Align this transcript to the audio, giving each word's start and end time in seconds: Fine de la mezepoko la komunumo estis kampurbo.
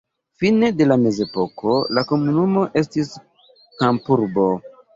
Fine 0.43 0.69
de 0.79 0.87
la 0.91 0.97
mezepoko 1.01 1.75
la 1.99 2.05
komunumo 2.13 2.65
estis 2.83 3.15
kampurbo. 3.47 4.51